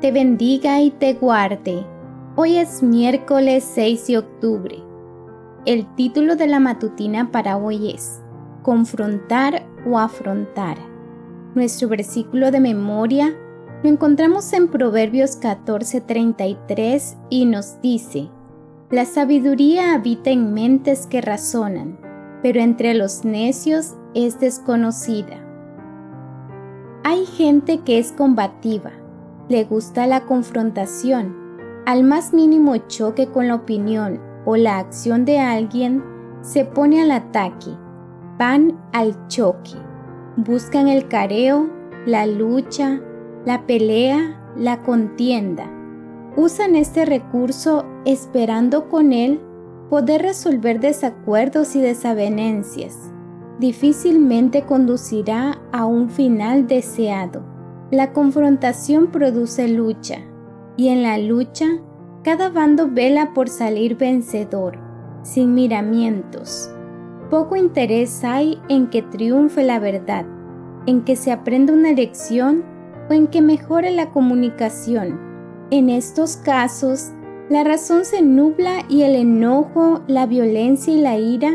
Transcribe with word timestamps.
te 0.00 0.12
bendiga 0.12 0.80
y 0.82 0.90
te 0.90 1.14
guarde. 1.14 1.86
Hoy 2.36 2.58
es 2.58 2.82
miércoles 2.82 3.64
6 3.74 4.06
de 4.08 4.18
octubre. 4.18 4.76
El 5.64 5.86
título 5.94 6.36
de 6.36 6.46
la 6.46 6.60
matutina 6.60 7.32
para 7.32 7.56
hoy 7.56 7.92
es 7.92 8.20
Confrontar 8.62 9.66
o 9.88 9.98
afrontar. 9.98 10.76
Nuestro 11.54 11.88
versículo 11.88 12.50
de 12.50 12.60
memoria 12.60 13.34
lo 13.82 13.88
encontramos 13.88 14.52
en 14.52 14.68
Proverbios 14.68 15.40
14:33 15.40 17.16
y 17.30 17.46
nos 17.46 17.80
dice, 17.80 18.28
La 18.90 19.06
sabiduría 19.06 19.94
habita 19.94 20.28
en 20.30 20.52
mentes 20.52 21.06
que 21.06 21.22
razonan, 21.22 21.98
pero 22.42 22.60
entre 22.60 22.92
los 22.92 23.24
necios 23.24 23.94
es 24.14 24.38
desconocida. 24.40 25.42
Hay 27.02 27.24
gente 27.24 27.78
que 27.78 27.98
es 27.98 28.12
combativa, 28.12 28.92
le 29.48 29.64
gusta 29.64 30.06
la 30.06 30.24
confrontación, 30.26 31.36
al 31.86 32.02
más 32.02 32.34
mínimo 32.34 32.76
choque 32.88 33.28
con 33.28 33.46
la 33.46 33.54
opinión 33.54 34.20
o 34.44 34.56
la 34.56 34.78
acción 34.78 35.24
de 35.24 35.38
alguien, 35.38 36.02
se 36.40 36.64
pone 36.64 37.00
al 37.00 37.12
ataque, 37.12 37.70
van 38.38 38.78
al 38.92 39.28
choque, 39.28 39.72
buscan 40.36 40.88
el 40.88 41.08
careo, 41.08 41.70
la 42.06 42.26
lucha, 42.26 43.00
la 43.44 43.66
pelea, 43.66 44.40
la 44.56 44.82
contienda. 44.82 45.70
Usan 46.36 46.74
este 46.74 47.04
recurso 47.04 47.84
esperando 48.04 48.88
con 48.88 49.12
él 49.12 49.40
poder 49.88 50.22
resolver 50.22 50.80
desacuerdos 50.80 51.76
y 51.76 51.80
desavenencias. 51.80 53.12
Difícilmente 53.58 54.62
conducirá 54.62 55.58
a 55.72 55.86
un 55.86 56.10
final 56.10 56.66
deseado. 56.66 57.55
La 57.92 58.12
confrontación 58.12 59.12
produce 59.12 59.68
lucha, 59.68 60.16
y 60.76 60.88
en 60.88 61.04
la 61.04 61.18
lucha 61.18 61.66
cada 62.24 62.48
bando 62.48 62.88
vela 62.90 63.32
por 63.32 63.48
salir 63.48 63.96
vencedor, 63.96 64.78
sin 65.22 65.54
miramientos. 65.54 66.68
Poco 67.30 67.54
interés 67.54 68.24
hay 68.24 68.60
en 68.68 68.88
que 68.88 69.02
triunfe 69.02 69.62
la 69.62 69.78
verdad, 69.78 70.26
en 70.86 71.04
que 71.04 71.14
se 71.14 71.30
aprenda 71.30 71.72
una 71.72 71.92
lección 71.92 72.64
o 73.08 73.12
en 73.12 73.28
que 73.28 73.40
mejore 73.40 73.92
la 73.92 74.10
comunicación. 74.10 75.20
En 75.70 75.88
estos 75.88 76.36
casos, 76.36 77.12
la 77.48 77.62
razón 77.62 78.04
se 78.04 78.20
nubla 78.20 78.78
y 78.88 79.02
el 79.02 79.14
enojo, 79.14 80.02
la 80.08 80.26
violencia 80.26 80.92
y 80.92 81.00
la 81.00 81.16
ira 81.18 81.52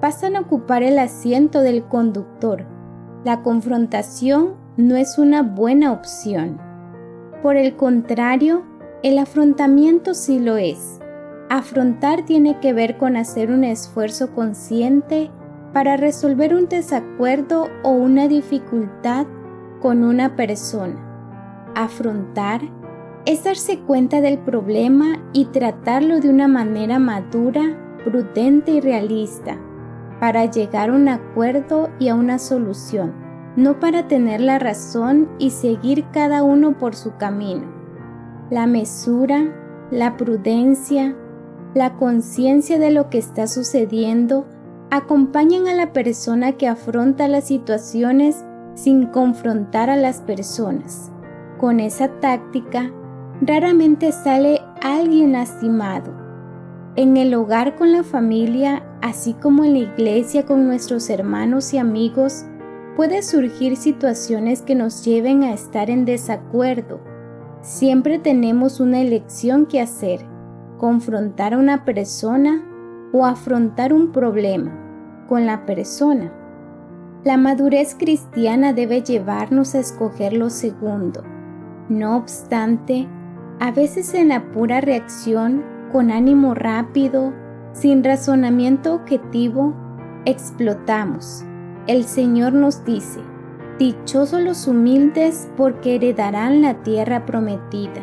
pasan 0.00 0.36
a 0.36 0.40
ocupar 0.42 0.84
el 0.84 1.00
asiento 1.00 1.60
del 1.60 1.82
conductor. 1.82 2.66
La 3.24 3.42
confrontación 3.42 4.61
no 4.76 4.96
es 4.96 5.18
una 5.18 5.42
buena 5.42 5.92
opción. 5.92 6.58
Por 7.42 7.56
el 7.56 7.76
contrario, 7.76 8.62
el 9.02 9.18
afrontamiento 9.18 10.14
sí 10.14 10.38
lo 10.38 10.56
es. 10.56 10.98
Afrontar 11.50 12.24
tiene 12.24 12.58
que 12.60 12.72
ver 12.72 12.96
con 12.96 13.16
hacer 13.16 13.50
un 13.50 13.64
esfuerzo 13.64 14.32
consciente 14.34 15.30
para 15.72 15.96
resolver 15.96 16.54
un 16.54 16.68
desacuerdo 16.68 17.68
o 17.82 17.90
una 17.90 18.28
dificultad 18.28 19.26
con 19.80 20.04
una 20.04 20.36
persona. 20.36 20.96
Afrontar 21.74 22.62
es 23.26 23.44
darse 23.44 23.78
cuenta 23.80 24.20
del 24.20 24.38
problema 24.38 25.22
y 25.32 25.46
tratarlo 25.46 26.20
de 26.20 26.30
una 26.30 26.48
manera 26.48 26.98
madura, 26.98 27.76
prudente 28.04 28.72
y 28.72 28.80
realista, 28.80 29.58
para 30.20 30.46
llegar 30.46 30.90
a 30.90 30.94
un 30.94 31.08
acuerdo 31.08 31.90
y 31.98 32.08
a 32.08 32.14
una 32.14 32.38
solución, 32.38 33.12
no 33.56 33.80
para 33.80 34.08
tener 34.08 34.40
la 34.40 34.58
razón 34.58 35.28
y 35.38 35.50
seguir 35.50 36.06
cada 36.12 36.42
uno 36.42 36.78
por 36.78 36.94
su 36.94 37.16
camino. 37.16 37.66
La 38.50 38.66
mesura, 38.66 39.52
la 39.90 40.16
prudencia, 40.16 41.14
la 41.74 41.96
conciencia 41.96 42.78
de 42.78 42.90
lo 42.90 43.10
que 43.10 43.18
está 43.18 43.46
sucediendo 43.46 44.46
acompañan 44.90 45.68
a 45.68 45.74
la 45.74 45.92
persona 45.92 46.52
que 46.52 46.68
afronta 46.68 47.28
las 47.28 47.44
situaciones 47.44 48.44
sin 48.74 49.06
confrontar 49.06 49.90
a 49.90 49.96
las 49.96 50.20
personas. 50.20 51.10
Con 51.58 51.80
esa 51.80 52.08
táctica, 52.20 52.90
raramente 53.40 54.12
sale 54.12 54.60
alguien 54.82 55.32
lastimado. 55.32 56.12
En 56.96 57.16
el 57.16 57.32
hogar 57.34 57.76
con 57.76 57.92
la 57.92 58.02
familia, 58.02 58.82
así 59.00 59.32
como 59.34 59.64
en 59.64 59.72
la 59.72 59.78
iglesia 59.78 60.44
con 60.44 60.66
nuestros 60.66 61.08
hermanos 61.08 61.72
y 61.72 61.78
amigos, 61.78 62.44
puede 62.96 63.22
surgir 63.22 63.76
situaciones 63.76 64.62
que 64.62 64.74
nos 64.74 65.04
lleven 65.04 65.44
a 65.44 65.52
estar 65.52 65.90
en 65.90 66.04
desacuerdo. 66.04 67.00
Siempre 67.60 68.18
tenemos 68.18 68.80
una 68.80 69.00
elección 69.00 69.66
que 69.66 69.80
hacer, 69.80 70.26
confrontar 70.78 71.54
a 71.54 71.58
una 71.58 71.84
persona 71.84 72.62
o 73.12 73.24
afrontar 73.24 73.92
un 73.92 74.12
problema 74.12 74.78
con 75.28 75.46
la 75.46 75.64
persona. 75.64 76.32
La 77.24 77.36
madurez 77.36 77.94
cristiana 77.94 78.72
debe 78.72 79.02
llevarnos 79.02 79.74
a 79.74 79.78
escoger 79.78 80.32
lo 80.32 80.50
segundo. 80.50 81.22
No 81.88 82.16
obstante, 82.16 83.06
a 83.60 83.70
veces 83.70 84.12
en 84.14 84.28
la 84.28 84.50
pura 84.50 84.80
reacción, 84.80 85.62
con 85.92 86.10
ánimo 86.10 86.54
rápido, 86.54 87.32
sin 87.72 88.02
razonamiento 88.02 88.94
objetivo, 88.94 89.72
explotamos. 90.24 91.44
El 91.88 92.04
Señor 92.04 92.52
nos 92.52 92.84
dice, 92.84 93.18
Dichosos 93.80 94.40
los 94.40 94.68
humildes 94.68 95.48
porque 95.56 95.96
heredarán 95.96 96.62
la 96.62 96.82
tierra 96.84 97.26
prometida. 97.26 98.00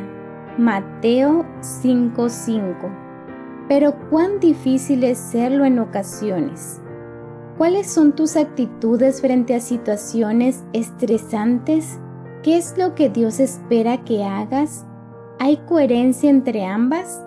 Mateo 0.57 1.45
5:5. 1.61 2.89
Pero 3.69 3.93
cuán 4.09 4.41
difícil 4.41 5.05
es 5.05 5.17
serlo 5.17 5.63
en 5.63 5.79
ocasiones. 5.79 6.81
¿Cuáles 7.57 7.87
son 7.87 8.11
tus 8.11 8.35
actitudes 8.35 9.21
frente 9.21 9.55
a 9.55 9.61
situaciones 9.61 10.65
estresantes? 10.73 11.99
¿Qué 12.43 12.57
es 12.57 12.77
lo 12.77 12.95
que 12.95 13.09
Dios 13.09 13.39
espera 13.39 14.03
que 14.03 14.25
hagas? 14.25 14.85
¿Hay 15.39 15.55
coherencia 15.55 16.29
entre 16.29 16.65
ambas? 16.65 17.23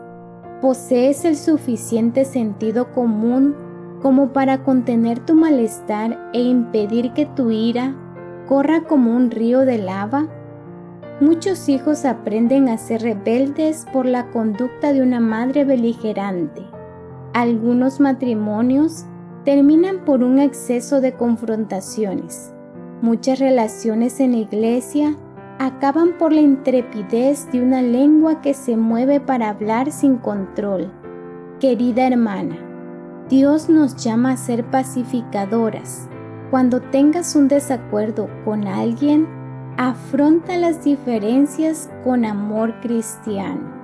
¿Posees 0.60 1.24
el 1.24 1.36
suficiente 1.36 2.26
sentido 2.26 2.92
común 2.92 3.54
como 4.02 4.32
para 4.32 4.64
contener 4.64 5.20
tu 5.20 5.34
malestar 5.34 6.30
e 6.32 6.42
impedir 6.42 7.12
que 7.12 7.24
tu 7.24 7.50
ira 7.50 7.94
corra 8.48 8.82
como 8.82 9.16
un 9.16 9.30
río 9.30 9.60
de 9.60 9.78
lava? 9.78 10.26
Muchos 11.20 11.68
hijos 11.68 12.04
aprenden 12.04 12.68
a 12.68 12.78
ser 12.78 13.02
rebeldes 13.02 13.86
por 13.92 14.06
la 14.06 14.30
conducta 14.30 14.92
de 14.92 15.02
una 15.02 15.20
madre 15.20 15.64
beligerante. 15.64 16.62
Algunos 17.32 18.00
matrimonios 18.00 19.04
terminan 19.44 20.04
por 20.04 20.24
un 20.24 20.40
exceso 20.40 21.00
de 21.00 21.12
confrontaciones. 21.12 22.52
Muchas 23.02 23.38
relaciones 23.38 24.18
en 24.18 24.32
la 24.32 24.38
iglesia 24.38 25.16
acaban 25.58 26.18
por 26.18 26.32
la 26.32 26.40
intrepidez 26.40 27.50
de 27.52 27.62
una 27.62 27.82
lengua 27.82 28.40
que 28.40 28.52
se 28.52 28.76
mueve 28.76 29.20
para 29.20 29.48
hablar 29.48 29.92
sin 29.92 30.16
control. 30.16 30.90
Querida 31.60 32.06
hermana, 32.08 32.56
Dios 33.28 33.68
nos 33.68 33.96
llama 33.96 34.32
a 34.32 34.36
ser 34.36 34.64
pacificadoras. 34.64 36.08
Cuando 36.50 36.80
tengas 36.80 37.34
un 37.34 37.48
desacuerdo 37.48 38.28
con 38.44 38.66
alguien, 38.66 39.26
afronta 39.78 40.56
las 40.58 40.84
diferencias 40.84 41.88
con 42.04 42.24
amor 42.24 42.74
cristiano. 42.80 43.82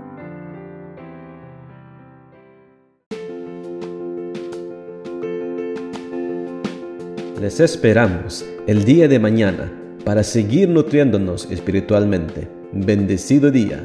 Les 7.40 7.60
esperamos 7.60 8.44
el 8.66 8.84
día 8.84 9.06
de 9.06 9.18
mañana 9.18 9.72
para 10.04 10.24
seguir 10.24 10.68
nutriéndonos 10.68 11.50
espiritualmente. 11.50 12.48
Bendecido 12.72 13.50
día. 13.50 13.82